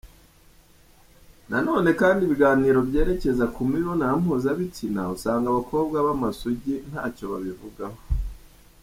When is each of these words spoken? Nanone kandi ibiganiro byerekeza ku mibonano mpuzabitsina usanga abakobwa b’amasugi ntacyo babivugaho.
Nanone 1.49 1.89
kandi 2.01 2.21
ibiganiro 2.23 2.79
byerekeza 2.89 3.45
ku 3.53 3.61
mibonano 3.71 4.17
mpuzabitsina 4.23 5.01
usanga 5.15 5.45
abakobwa 5.49 5.97
b’amasugi 6.05 6.75
ntacyo 6.89 7.25
babivugaho. 7.31 7.99